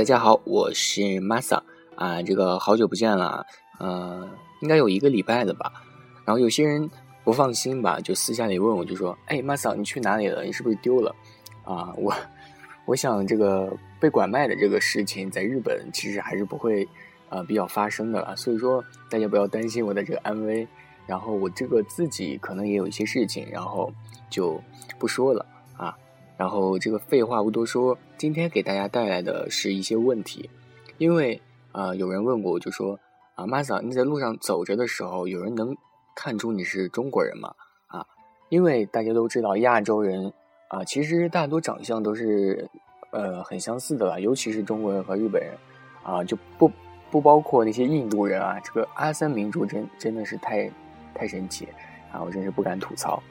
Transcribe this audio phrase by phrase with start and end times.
[0.00, 1.60] 大家好，我是 Masa
[1.94, 3.44] 啊，这个好久不见了，
[3.78, 4.26] 呃，
[4.62, 5.70] 应该有一个礼拜了吧。
[6.24, 6.90] 然后有些人
[7.22, 10.42] 不放心吧，就私下里问我，就说：“哎，Masa，你去哪里了？
[10.42, 11.14] 你是不是丢了？”
[11.64, 12.14] 啊，我
[12.86, 16.88] 我想这个被拐卖的这个事情在日本其实还是不会
[17.28, 20.66] 啊比较发生的了，所以说大家不要担心我的这个安危。
[21.06, 23.92] 然后我这个自己可能也有一些事情，然后
[24.30, 24.58] 就
[24.98, 25.44] 不说了
[25.76, 25.94] 啊。
[26.40, 30.48] 然后这个废话不多说，今天给大家带来的是一些问题，
[30.96, 31.38] 因为
[31.70, 32.98] 啊，有人问过我，就说
[33.34, 35.76] 啊，Masa，你在路上走着的时候，有人能
[36.16, 37.52] 看出你是中国人吗？
[37.88, 38.06] 啊，
[38.48, 40.32] 因为大家都知道亚洲人
[40.68, 42.66] 啊，其实大多长相都是
[43.10, 45.52] 呃很相似的吧，尤其是中国人和日本人
[46.02, 46.72] 啊，就不
[47.10, 50.72] 不包括那些印度人啊，这个阿三民族真真的是太
[51.14, 51.68] 太神奇
[52.10, 53.22] 啊，我真是不敢吐槽。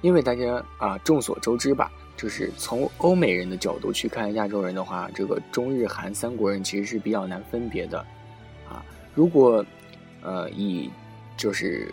[0.00, 7.98] 因为大家啊，众所周知吧，就是从欧美人的角度去看亚洲人的话，这个中日韩三国人其实是比较难分别的，
[8.68, 9.64] 啊，如果
[10.22, 10.88] 呃以
[11.36, 11.92] 就是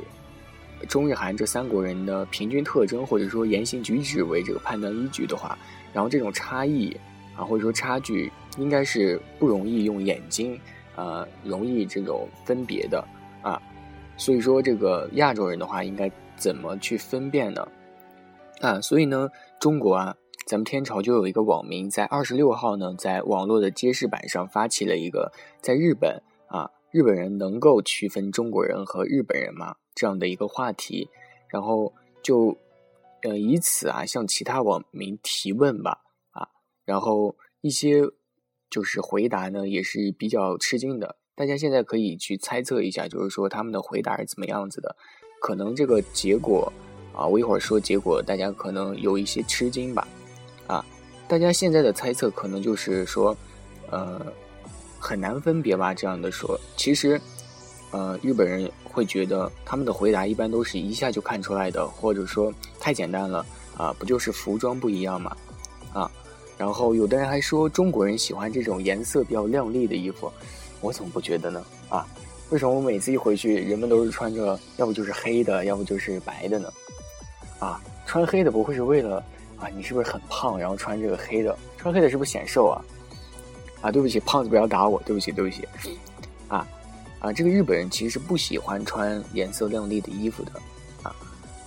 [0.88, 5.58] 中日韩这三国人的平均特征或者说言行举止为这个判断依据的话，
[5.92, 6.96] 然后这种差异
[7.36, 10.60] 啊或者说差距应该是不容易用眼睛
[10.96, 13.04] 啊容易这种分别的
[13.42, 13.60] 啊，
[14.16, 17.68] 所以说这个亚洲人的话应该怎么去分辨呢？
[18.62, 20.16] 啊，所以呢，中国啊，
[20.48, 29.76] 咱们天朝就有一个网民在二十六号呢，在网络的揭示板上发起了一个在日本啊，日本人能够区分中国人和日本人吗？
[29.94, 31.10] 这样的一个话题，
[31.50, 32.58] 然后就
[33.24, 36.00] 呃以此啊向其他网民提问吧
[36.32, 36.48] 啊，
[36.86, 38.02] 然后一些
[38.70, 44.96] 就是回答呢也是比较吃惊的，大家现在可以去猜测一下，就是说他们的回答是怎么样子的，
[45.42, 46.72] 可能这个结果。
[47.16, 50.08] 啊，我一会儿说结果，大家可能有一些吃惊吧。
[50.68, 50.84] 啊，
[51.28, 53.36] 大家现在的猜测可能就是说，
[53.90, 54.20] 呃，
[55.00, 55.94] 很难分别吧。
[55.94, 57.20] 这样的说，其实，
[57.92, 63.46] 呃，日本人会觉得他们的回答一般都是一下就看出来的，或者说太简单了
[63.78, 65.38] 啊，不就是服装不一样嘛？
[65.94, 66.12] 啊，
[66.58, 70.30] 然后有的人还说中国人喜欢这种颜色比较亮丽的衣服，
[70.82, 71.64] 我怎么不觉得呢？
[71.88, 72.06] 啊，
[72.50, 76.70] 为什么我每次一回去，人们都是穿着要不就是黑的，要不就是白的呢？
[77.66, 79.18] 啊，穿黑的不会是为了
[79.58, 79.68] 啊？
[79.76, 81.58] 你是不是很胖，然后穿这个黑的？
[81.80, 82.78] 穿黑的是不是显瘦啊？
[83.82, 85.68] 啊，对不起，胖子不要打我，对不起，对不起。
[86.48, 86.68] 啊
[87.20, 90.52] 啊，这个日本人其实是不喜欢穿颜色亮丽的衣服的
[91.02, 91.16] 啊。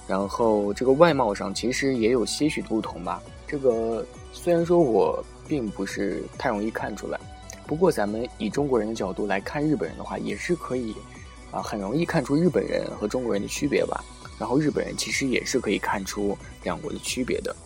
[0.06, 3.20] 然后这个外貌上其实也有些许不同吧。
[3.44, 7.18] 这个虽然说我并不是太容易看出来，
[7.66, 10.94] 不过咱们以中国人的角度来看日本人的话，也是可以
[11.50, 14.04] 啊，很容易看出日本人和中国人的区别吧。
[14.38, 17.56] 然后日本人其实也是可以看出两国的区别的，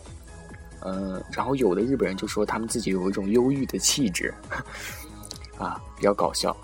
[0.81, 4.33] 嗯，然后有的日本人就说他们自己有一种忧郁的气质，
[5.59, 6.57] 啊，比较搞笑，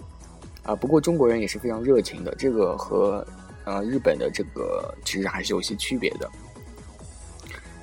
[0.63, 3.27] 啊，不过中国人也是非常热情的，这个和
[3.65, 6.31] 呃日本的这个其实还是有些区别的。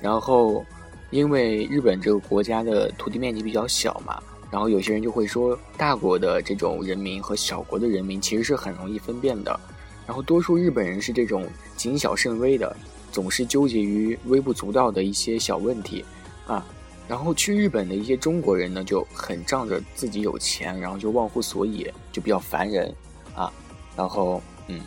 [0.00, 0.64] 然后
[1.10, 4.20] 因为日本这个国家的土地面积比较小嘛，
[4.50, 9.58] 然后有些人就会说大国的这种人民和小国的人民其实是很容易分辨的。
[10.06, 11.44] 然后多数日本人是这种
[11.76, 12.76] 谨小慎微的，
[13.10, 16.04] 总是纠结于微不足道的一些小问题，
[16.46, 16.64] 啊，
[17.08, 22.94] 然后去日本的一些中国人呢就很仗着自己有钱，然后就忘乎所以，就比较烦人，
[23.34, 23.52] 啊，
[23.96, 24.80] 然后嗯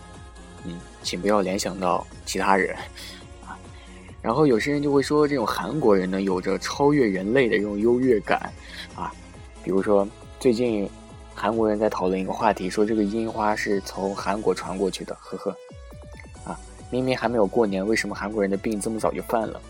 [0.64, 2.74] 嗯，请不要联想到其他人，
[3.46, 3.60] 啊，
[4.22, 8.52] 然后有些人就会说这种韩国人呢有着超越人类的这种优越感，
[8.96, 9.14] 啊，
[9.66, 10.08] 比如说
[10.40, 10.90] 最近。
[11.42, 15.56] 韩国人在讨论一个话题，说这个樱花是从韩国传过去的，呵呵，
[16.44, 16.60] 啊，
[16.92, 19.62] 明明还没有过年，为什么韩国人的病这么早就犯了？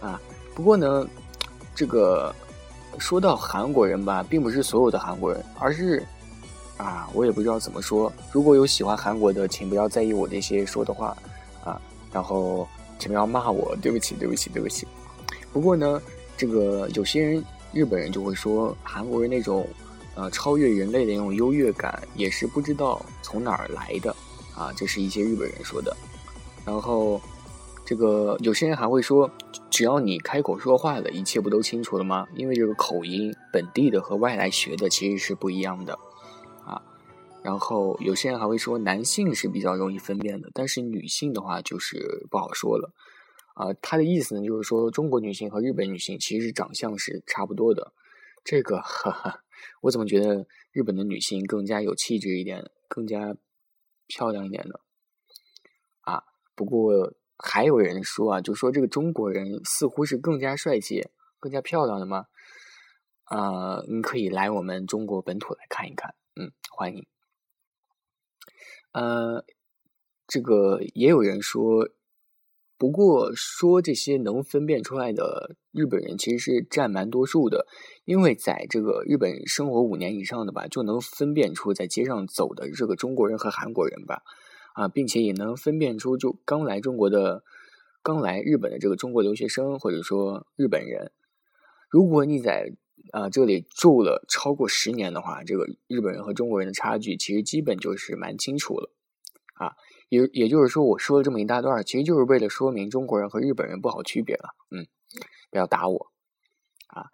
[0.00, 0.18] 啊，
[0.54, 1.06] 不过呢，
[1.74, 2.34] 这个
[2.96, 6.02] 说到韩国人吧，并不是所有的韩国人，而是
[6.78, 8.10] 啊，我也不知道怎么说。
[8.32, 11.14] 如果有喜欢韩国的，请不要在意我这些说的话
[11.62, 11.78] 啊，
[12.10, 12.66] 然后
[12.98, 14.88] 请不要骂我，对不起，对不起，对不起。
[15.52, 16.00] 不过呢，
[16.38, 19.68] 这个有些人日本人就会说韩国人那种。
[20.16, 24.16] 呃，超越人类的那种优越感也是不知道从哪儿来的，
[24.56, 25.94] 啊，这是一些日本人说的。
[26.64, 27.20] 然后，
[27.84, 29.30] 这个有些人还会说，
[29.70, 32.26] 只要你开口说话了，一切不都清楚了吗？
[32.34, 35.98] 因为这个口音，本地的和外来学的其实是不一样的
[36.64, 36.80] 啊。
[37.42, 42.90] 然后有些人还会说，男性是比较容易分辨的，但是女性的话就是不好说了
[43.54, 43.72] 啊。
[43.82, 47.92] 他的意思呢，就是说中国女性和日本女性其实长相是差不多的。
[48.42, 49.40] 这个，哈哈，
[49.82, 53.36] 我怎么觉得日本的女性更加有气质一点，更加
[54.06, 54.80] 漂亮一点呢？
[56.00, 56.24] 啊，
[56.54, 57.14] 不过。
[57.38, 61.06] 还有人说啊，就说这个中国人似乎是更加帅气、
[61.38, 62.28] 更加漂亮的吗？
[63.26, 67.06] 呃，你可以来我们中国本土来看一看，嗯，欢迎。
[68.92, 69.44] 呃，
[70.26, 71.86] 这个也有人说，
[72.78, 77.66] 不过说这些能分辨出来的日本人其实是占蛮多数的，
[78.04, 84.22] 因为在这个日本生活五年以上的吧，就能分辨出在街上走的这个中国人和韩国人吧。
[84.74, 87.42] 啊，并且也能分辨出就刚来中国的、
[88.02, 91.12] 刚来日本的这个中国留学生，或者说日本人。
[91.88, 92.74] 如果你在
[93.10, 98.90] 啊这里住了超过十年的话，这个日本人和中国人的差距其实基本就是蛮清楚了。
[99.54, 99.72] 啊，
[100.08, 104.54] 也也就是说，我说了这么一大段，其实就是为了说明中国人和日本人不好区别了。
[104.70, 104.86] 嗯，
[105.50, 106.12] 不要打我
[106.88, 107.06] 啊。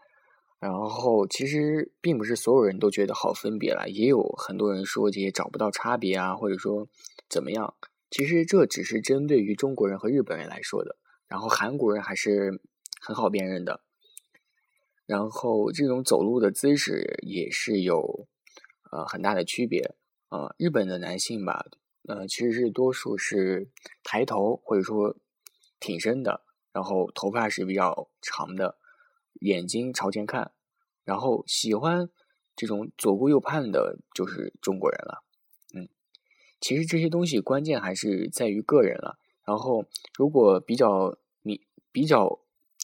[0.58, 6.88] 然后其实并不是所有人都觉得好分别了，也有很多人说这些找不到差别啊，或者说。
[7.28, 7.74] 怎么样？
[8.10, 10.98] 其实这只是针对于中国人和日本人来说的，
[11.28, 12.60] 然后韩国人还是
[13.00, 13.80] 很好辨认的。
[15.06, 18.26] 然后这种走路的姿势也是有
[18.90, 19.94] 呃很大的区别。
[20.28, 21.64] 呃，日本的男性吧，
[22.06, 23.69] 呃，其实是多数是
[24.02, 25.16] 抬头或者说
[25.78, 28.76] 挺身的，然后头发是比较长的，
[29.40, 30.52] 眼睛朝前看，
[31.04, 32.10] 然后喜欢
[32.56, 35.22] 这种左顾右盼的，就是中国人了。
[35.75, 35.88] 嗯
[36.60, 39.19] 其实这些东西关键还是在于个人了。
[39.44, 39.84] 然后，
[40.16, 42.38] 如果比较你比较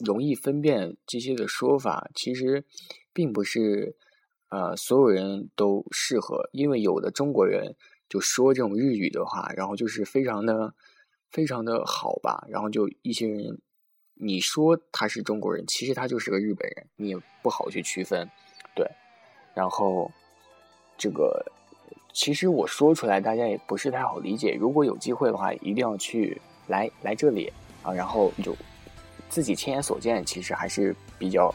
[0.04, 2.64] 容易分辨这些的说法，其实
[3.12, 3.96] 并不是
[4.48, 6.50] 呃所有人都适合。
[6.50, 7.76] 因为有的中国人
[8.08, 10.74] 就说这种日语的话，然后就是非常的
[11.30, 12.46] 非常的好吧。
[12.48, 13.60] 然后就一些人
[14.14, 18.28] 你说他是中国人，其实他就是个日本人，你也不好去区分。
[18.74, 18.86] 对，
[19.54, 20.10] 然后
[20.96, 21.44] 这个。
[22.14, 24.56] 其实我说出来，大家也不是太好理解。
[24.58, 28.56] 如果有机会的话，一定要去来来这里啊，然后就
[29.28, 31.54] 自己亲眼所见，其实还是比较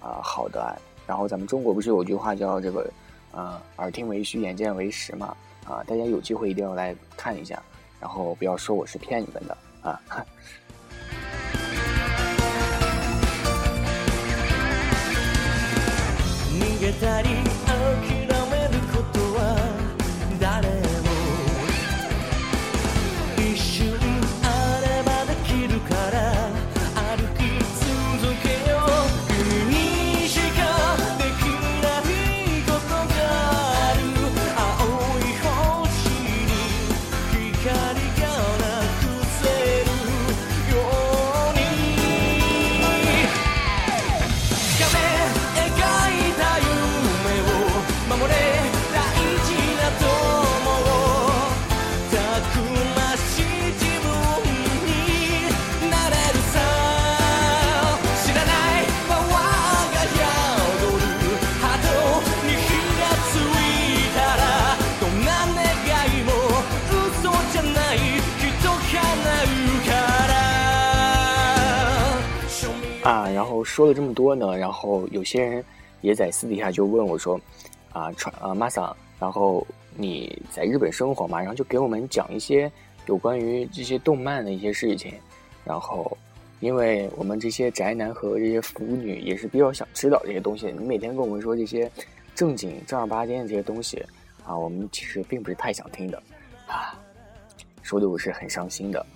[0.00, 0.76] 啊好的。
[1.06, 2.92] 然后咱们中国不是有句话叫这个
[3.32, 5.34] 呃耳听为虚，眼见为实嘛
[5.68, 7.60] 啊，大家有机会一定要来看一下，
[8.00, 10.00] 然后不要说我是骗你们的啊。
[73.46, 75.64] 然后说了这么多呢，然后有些人
[76.00, 77.40] 也在私底下就问我说
[77.94, 82.68] ：“啊，传啊，马桑，然后你在日本生活嘛，然后就给我们讲一些
[83.06, 85.14] 有关于这些动漫的一些事情。
[85.64, 86.18] 然后，
[86.58, 90.66] 因为我们这些宅男和这些腐女也是比较想知道这些东西。
[90.76, 91.88] 你每天跟我们说这些
[92.34, 94.04] 正经正儿八经的这些东西
[94.44, 96.20] 啊，我们其实并不是太想听的
[96.66, 96.98] 啊，
[97.82, 99.06] 说的我是很伤心的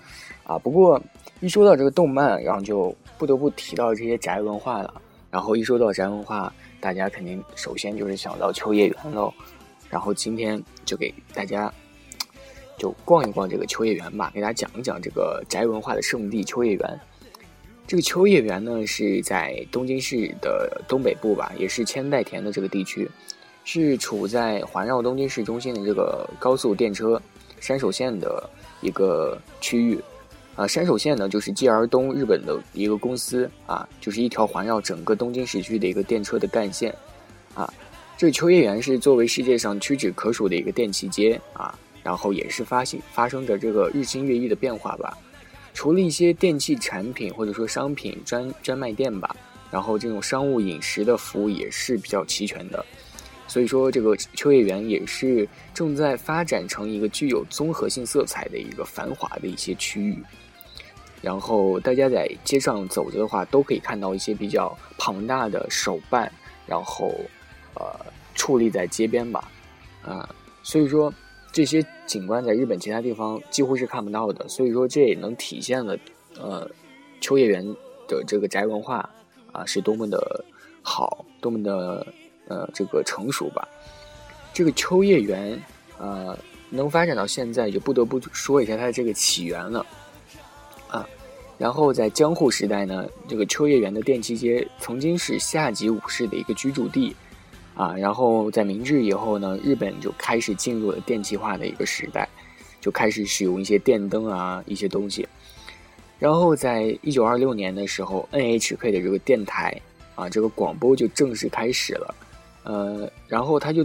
[0.45, 0.57] 啊。
[0.57, 1.03] 不过
[1.41, 2.95] 一说到这个动漫，然后就。
[3.21, 6.51] 不得不提到这些宅文化了，然后一说到宅文化，
[6.81, 9.31] 大家肯定首先就是想到秋叶原喽。
[9.91, 11.71] 然后今天就给大家
[12.79, 17.01] 就逛一逛这个秋叶原吧，给大家讲一讲这个宅文化的圣地秋叶原。
[17.87, 23.07] 这个秋叶原呢是在东京市的东北部吧，也是千代田的这个地区，
[23.65, 27.21] 是处在环绕东京市中心的这个高速电车
[27.61, 28.49] 山手线的
[28.81, 30.01] 一个区域。
[30.57, 36.95] 啊，山手线呢，就是 JR 东日本的一个公司啊，就是一条环绕整个东京市区的一个电车的干线，
[37.55, 37.73] 啊，
[38.19, 45.17] 这秋叶原是作为世界上屈指可数的一个电器街啊，然后也是发现发生着这个日新月异的变化吧，
[45.73, 49.35] 除了一些电器产品或者说商品专专卖店吧，
[49.71, 52.85] 然后这种商务饮食的服务也是比较齐全的。
[53.51, 60.17] 所以说，这个秋叶原也是正在发展成一个具有综合性色彩的一个繁华的一些区域。
[61.21, 66.31] 然后大家在街上走着的话，都可以看到一些比较庞大的手办，
[66.65, 67.13] 然后
[67.75, 67.83] 呃
[68.37, 69.51] 矗立在街边吧，
[70.05, 71.13] 啊，所以说
[71.51, 74.49] 这些景观在日本其他地方几乎是看不到的。
[74.49, 75.99] 所以说这也能体现了
[76.39, 76.71] 呃
[77.21, 77.67] 秋叶原
[78.07, 79.11] 的这个宅文化
[79.51, 80.45] 啊是多么的
[80.83, 82.07] 好，多么的
[82.51, 83.67] 呃这个成熟吧。
[84.53, 85.59] 这个秋叶原
[85.97, 86.37] 呃
[86.69, 89.87] 能发展到现在，就不得不说一下它的这个起源了。
[90.89, 91.09] 啊，
[91.57, 97.15] 然后在江户时代呢，这个秋叶原的电器街曾经是下级武士的一个居住地，
[97.77, 102.29] 啊，然后在明治以后呢，日本就开始进入了电气化的一个时代，
[102.81, 105.29] 就开始使用一些电灯啊一些东西，
[106.19, 109.81] 然后在一九二六年的时候，NHK 的这个电台
[110.17, 112.13] 啊，这个广播就正式开始了，
[112.71, 113.85] 呃，然后它就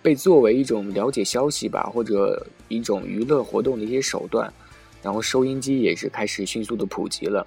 [0.00, 4.50] 被作为一种了解消息吧，或者一种娱乐活动的一些手段。
[5.02, 7.44] 然后收音机也是开始迅速的普及了，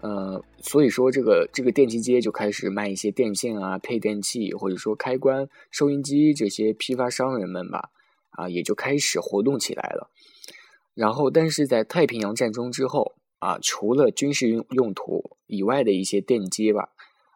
[0.00, 7.90] 呃，所以说这个这个电器街就开始卖一些电线啊、配电器或者说开关、收音机这些批发商人们吧，
[8.30, 10.08] 啊，也就开始活动起来了。
[10.94, 16.90] 然后，但是在太平洋战争之后啊，除了军事用用途以外的一些电机吧，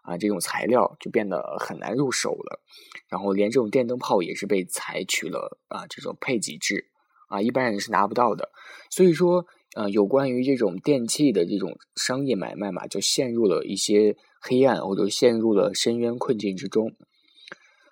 [0.06, 2.62] 啊，这种材料就变得很难入手了。
[3.08, 6.86] 然后，连这种电灯泡也是被采取了啊这种配给制。
[7.28, 8.50] 啊，一般人是拿不到的，
[8.88, 9.44] 所以说，
[9.74, 16.94] 呃，有关于这种电器的这种商业买卖嘛，就陷入了一些黑暗，或者陷入了深渊困境之中，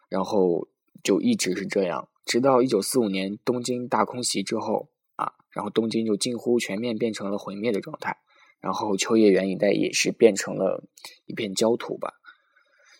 [0.09, 0.68] 然后
[1.02, 8.16] 就一直是这样，直到一九四五年东京大空袭之后啊，然后东京就近乎全面变成了毁灭的状态，
[8.64, 10.83] 然后秋叶原一带也是变成了
[11.26, 12.14] 一片焦土吧，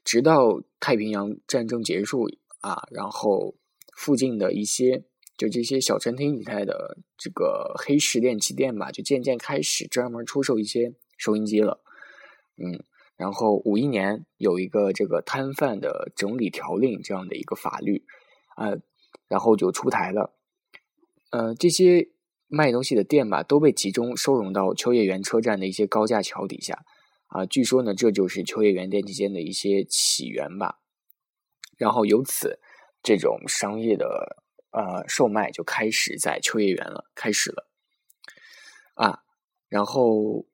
[0.05, 2.29] 直到太平洋战争结束
[2.61, 3.55] 啊，然后
[3.97, 5.05] 附近的一些。
[5.37, 11.81] 就这些小餐厅一带的这个黑市电器店吧，就渐渐开始专门出售一些收音机了。
[12.57, 12.85] 嗯，
[13.17, 18.05] 然后五一年有一个这个摊贩的整理条令这样的一个法律，
[18.55, 18.77] 啊，
[19.27, 20.37] 然后就出台了。
[21.31, 22.11] 呃，这些
[22.49, 26.85] 卖东西的店吧，都被集中收容到秋叶原车站的一些高架桥底下。
[27.27, 30.81] 啊，据说呢，这就是秋叶原电器间的一些起源吧。
[31.77, 32.61] 然后由此，
[33.03, 34.43] 这种商业的。
[34.77, 37.69] 呃，售卖就开始在秋叶原了，开始了
[38.95, 39.21] 啊。
[39.69, 40.47] 然后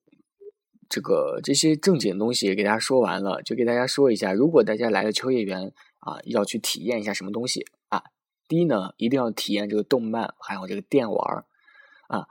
[0.90, 8.02] 这个这些正经东西也给大家说完了，就给大家说一下，如果大家来了秋叶原啊，要去体验一下什么东西啊。
[8.46, 11.46] 第一呢，一定要体验这个动漫，还有这个电玩
[12.10, 12.26] 啊，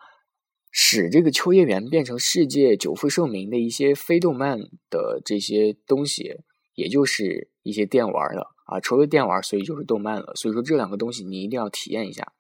[0.70, 4.60] 使这个秋叶原变成世界久负盛名的一些非动漫
[4.90, 6.42] 的这些东西，
[6.76, 8.56] 也就是一些电玩了。
[8.66, 10.34] 啊，除了电玩，所以就是动漫了。
[10.36, 12.34] 所以说这两个东西你一定要体验一下，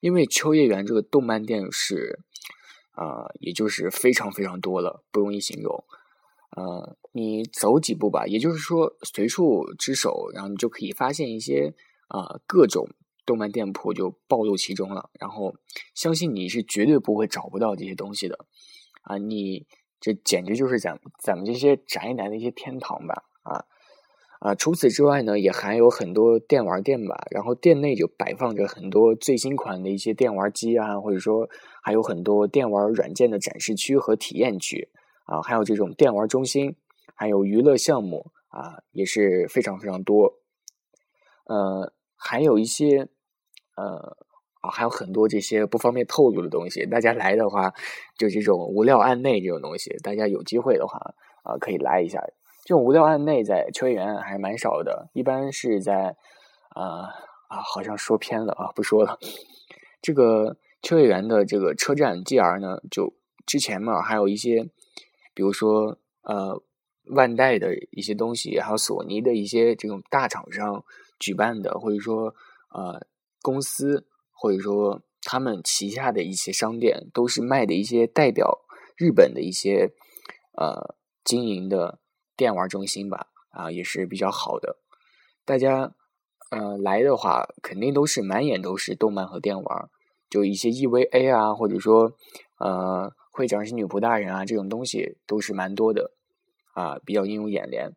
[0.00, 2.18] 因为秋叶原这个动漫店是，
[2.90, 5.84] 啊，也就是非常非常多了，不容易形容。
[6.56, 11.74] 呃，你走几步吧，也就是说随处之手，然后你就可以发现一些
[12.08, 12.88] 啊各种
[13.28, 15.10] 动漫店铺就暴露其中了。
[15.20, 15.54] 然后
[15.94, 18.46] 相信你是绝对不会找不到这些东西的，
[19.02, 19.66] 啊，你
[20.00, 23.66] 这简直就是咱咱们这些宅男的一些天堂吧，啊。
[24.40, 27.26] 啊，除此之外呢，也还有很多电玩店吧。
[27.32, 31.48] 然后店内就摆放着很多最新款的一些电玩机啊，或者说
[31.82, 34.90] 还有很多电玩软件的展示区和体验区
[35.24, 36.76] 啊，还有这种电玩中心，
[37.16, 40.38] 还有娱乐项目啊，也是非常非常多。
[41.46, 43.08] 呃，还有一些
[43.78, 44.16] 呃
[44.60, 46.84] 啊，还有很多这些不方便透露的东西。
[46.86, 47.72] 大家来的话，
[48.18, 50.98] 就这种无料案内这种东西，大家有机会的话
[51.44, 52.20] 啊，可以来一下。
[52.64, 56.16] 这种无料案内在秋叶原还是蛮少的，一般是在，
[56.70, 57.06] 啊
[57.48, 59.18] 啊，好像说偏了啊，不说了。
[60.02, 63.14] 这个秋叶原的这个车站 JR 呢，就
[63.46, 64.64] 之前嘛，还有一些，
[65.34, 66.60] 比如说呃，
[67.06, 70.84] 万代的一些东西，还有索尼的一些这种大厂商
[71.18, 72.34] 举办的，或者说
[72.70, 73.00] 呃
[73.42, 78.60] 公司，或者说他们旗下的一些商店，都是卖的一些代表
[78.96, 79.92] 日本的一些
[80.56, 82.00] 呃经营的。
[82.38, 84.76] 电玩中心吧，啊，也是比较好的。
[85.44, 85.92] 大家，
[86.52, 89.90] 呃，来的话肯定都是满眼都是动漫和电玩，
[90.30, 92.12] 就一些 EVA 啊，或者说，
[92.60, 96.12] 呃，会长是女仆大人啊，这种东西都是蛮多的，
[96.74, 97.90] 啊，比较映入眼帘。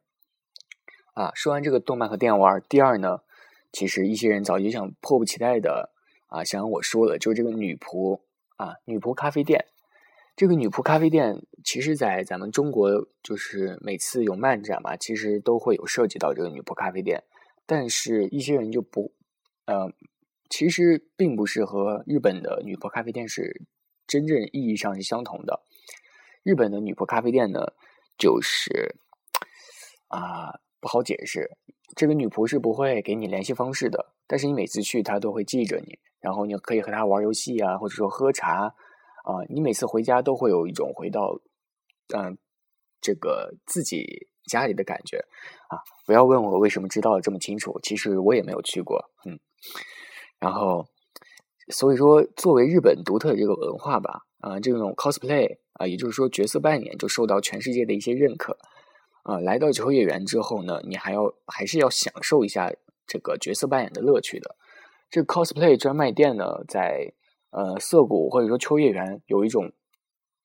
[1.13, 3.19] 啊，说完这个动漫和电玩，第二呢，
[3.71, 5.91] 其实一些人早就想迫不及待的
[6.27, 8.21] 啊，想让我说了，就是这个女仆
[8.57, 9.65] 啊，女仆咖啡店。
[10.35, 12.89] 这个女仆咖啡店，其实，在咱们中国，
[13.21, 17.23] 就是每次有漫展嘛，其实都会有涉及到这个女仆咖啡店。
[17.65, 19.13] 但是，一些人就不，
[19.65, 19.91] 呃，
[20.49, 23.61] 其实并不是和日本的女仆咖啡店是
[24.07, 25.61] 真正意义上是相同的。
[26.43, 27.73] 日本的女仆咖啡店呢，
[28.17, 28.95] 就是
[30.07, 31.49] 啊，不好解释。
[31.95, 38.75] 这个女仆是不会给你联系方式的，但是你每次去，她都会记着你，然后你可以和她玩游戏啊，或者说喝茶。
[39.23, 41.39] 啊，你每次回家都会有一种回到，
[42.17, 42.35] 嗯，
[42.99, 45.17] 这个自己家里的感觉
[45.69, 45.77] 啊！
[46.07, 49.39] 不要问我为什么知道这么清楚，其实我也没有去过，嗯。
[50.39, 50.87] 然后，
[51.67, 58.57] 所以说，作为日本独特的这个文化吧，啊，这种 cosplay 啊，也就是说角色扮演就受到全世界的一些认可
[59.23, 59.39] 啊。
[59.39, 62.71] 来到秋叶原之后呢，你还要还是要享受一下
[63.07, 64.55] 这个角色扮演的乐趣的。
[65.09, 67.13] 这个 cosplay 专卖店呢，在。
[67.53, 69.73] 呃，涩谷或者说秋叶原有一种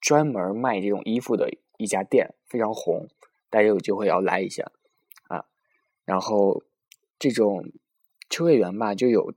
[0.00, 3.06] 专门卖这种衣服的一家店，非常红，
[3.48, 4.72] 大家有机会要来一下
[5.28, 5.44] 啊。
[6.04, 6.64] 然后
[7.16, 7.70] 这种
[8.28, 9.32] 秋叶原吧，就有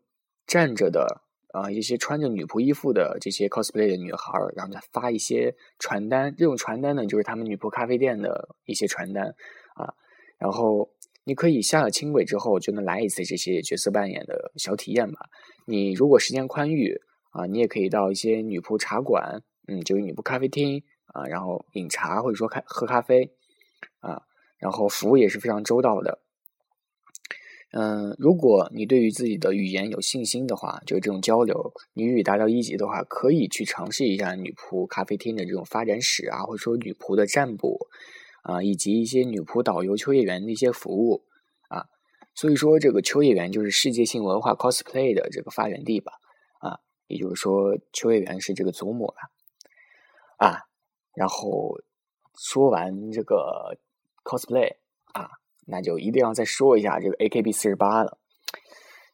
[0.48, 1.22] 站着的
[1.54, 9.36] 啊一些穿着女仆衣服的这些 cosplay 的女孩，然后再发一些传单，这种传单呢就是他们女仆咖啡店的一些传单
[9.76, 9.94] 啊。
[10.38, 10.90] 然后
[11.24, 15.20] 你可以下了轻轨之后就能来一次这些角色扮演的小体验吧。
[15.66, 17.00] 你如果时间宽裕。
[17.32, 20.82] 啊，你也可以到一些女仆茶馆，嗯，就是女仆咖啡厅
[21.14, 23.32] 啊，然后饮茶或者说开喝咖啡
[24.00, 24.24] 啊，
[24.58, 26.24] 然后服务也是非常周到的。
[27.72, 37.88] 嗯，如果你对于自己的语言有信心的话，就这种交流，你语达到一级的话，可以去尝试一下女仆咖啡厅的这种发展史啊，或者说女仆的占卜
[38.42, 41.26] 啊，以及一些女仆导游秋叶原的一些服务
[41.68, 41.86] 啊。
[42.34, 46.14] 所以说，这个秋叶原就是世界性文化 cosplay 的这个发源地吧。
[46.60, 50.62] 啊也就是说，秋叶原是这个祖母了啊。
[51.16, 51.78] 然后
[52.36, 53.78] 说完这个
[54.24, 54.78] cosplay
[55.14, 55.30] 啊，
[55.70, 58.18] 那就一定要再说一下这个 AKB 四十八了。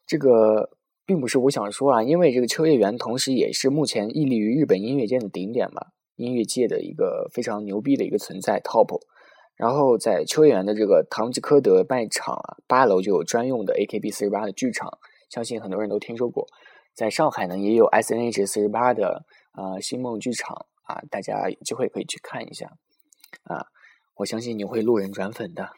[0.06, 0.70] 这个
[1.04, 9.00] 并不是我想说啊，因为这个秋叶原同时也是目前屹立于日本音乐界的顶点嘛，音乐界的一个非常牛逼的一个存在 top。
[9.56, 14.98] 然后在秋叶原的这个唐吉诃德卖场啊，八楼就有专用的 AKB 四十八的剧场，
[15.30, 16.46] 相信很多人都听说过。
[16.94, 22.66] 在上海呢，也有 S N H 四十八的啊星梦剧场啊，大家有机会可以去看一下
[23.44, 23.66] 啊，
[24.16, 25.70] 我相信你会路人转粉的，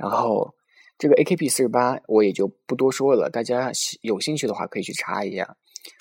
[0.00, 0.54] 然后
[0.96, 5.58] 这个 A K B 四十八我也就不多说了，大家有兴趣的话可以去查一下。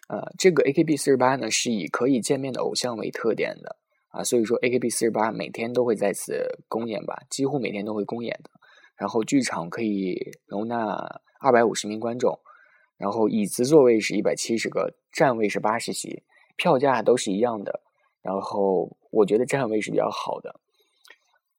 [0.08, 3.76] 呃，这个 A K B 四十八呢是以可以见面的偶像为特点的
[4.08, 8.50] 啊，所以说 A K B 四十八每天都会在此公演吧，几乎每天都会公演的。
[8.96, 10.96] 然后剧场可以容纳
[11.42, 12.40] 二百五十名观众。
[12.98, 16.24] 然后椅子座位是一百七十个，站位是八十席，
[16.56, 17.82] 票价都是一样的。
[18.22, 20.56] 然后我觉得站位是比较好的。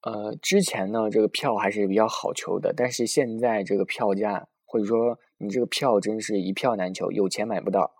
[0.01, 7.91] 呃，之前呢这个票还是比较好求的，但是现在这个票价或者说你这个票真是一票难求，有钱买不到。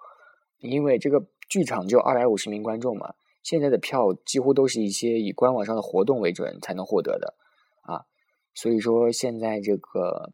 [0.60, 7.36] 因为这个剧场就二百五十名观众嘛，现在的票几乎都是一些以官网上的活动为准才能获得的
[7.82, 8.06] 啊，
[8.54, 10.32] 所以说现在这个。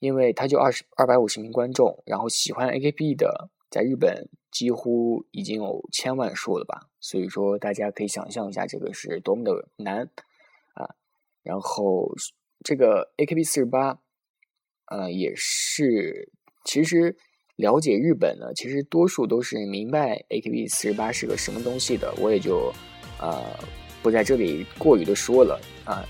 [0.00, 10.10] 因为他就二十二百五十名观众，然后喜欢 AKB 的在日本几乎已经有千万数了吧，所以说大家可以想象一下这个是多么的难。
[11.44, 12.12] 然后
[12.64, 13.96] 这个 AKB 四十八，
[14.86, 16.28] 呃，也是
[16.64, 17.16] 其实
[17.54, 22.72] 了解日本呢，其实多数都是明白 AKB 四十八是个什么东西的，我也就
[23.20, 23.44] 呃
[24.02, 26.04] 不在这里过于的说了啊。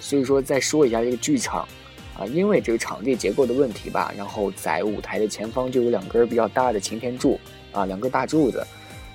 [0.00, 1.68] 所以说再说一下这个剧场。
[2.14, 7.40] 啊，因为这个场地结构的问题吧，然后在舞台的前方就有两根比较大的擎天柱
[7.72, 8.62] 啊，两根大柱子。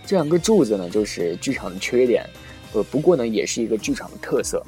[0.04, 2.26] 这两根柱子呢，就是剧场的缺点，
[2.74, 4.66] 呃，不过呢，也是一个剧场的特色。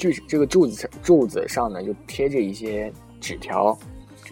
[0.00, 3.78] 剧这个柱子柱子上呢，就贴着一些纸条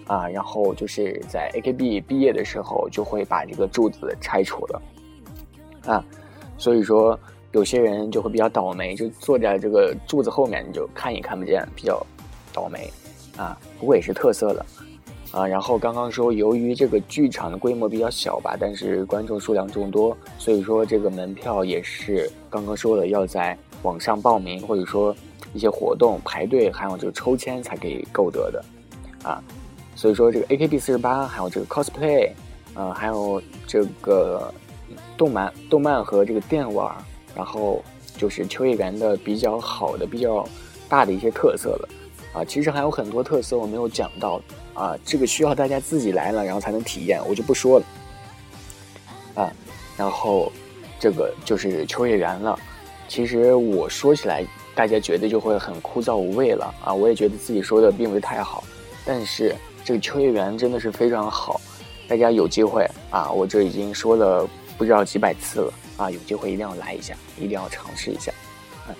[0.07, 4.83] 啊，然后就是在 AKB 毕业的时候，就会把这个柱子拆除了
[5.85, 6.04] 啊，
[6.57, 7.18] 所以说
[7.52, 12.04] 有些人就会比较倒霉，就坐在这个柱子后面，你就看也看不见，比较
[12.52, 12.90] 倒霉。
[13.37, 14.66] 啊，不过也是特色的，
[15.31, 25.14] 啊，然后刚刚说，由于这个剧场的规模比较小吧，但是观众数量众多，所以说这个门票也是刚刚说的要在网上报名，或者说
[25.55, 28.64] 一些活动排队，还有这个抽签才可以购得的，
[29.23, 29.43] 啊，
[29.95, 32.31] 所以说这个 AKB 四十八，还有这个 cosplay，
[32.75, 34.53] 啊，还有这个
[35.17, 36.95] 动漫、动漫和这个电玩，
[37.35, 37.83] 然后
[38.17, 40.47] 就是秋叶原的比较好的、比较
[40.88, 41.88] 大的一些特色了。
[42.35, 44.41] 啊，其实还有很多特色我没有讲到
[44.75, 47.87] 啊，这个需要大家自己来了，然后才能体验，我就不说了。
[49.35, 49.53] 啊，
[49.97, 50.53] 然后
[51.01, 52.59] 这个就是秋叶原了。
[53.09, 56.92] 其实我说起来，大家觉得就会很枯燥无味了啊！
[56.92, 58.62] 我也觉得自己说的并不是太好，
[59.05, 61.61] 但是这个秋叶原真的是非常好，
[62.07, 63.31] 大家有机会啊！
[63.33, 66.11] 我这已经说了不知道几百次了啊！
[66.11, 68.31] 有机会一定要来一下，一定要尝试一下。
[68.88, 68.94] 嗯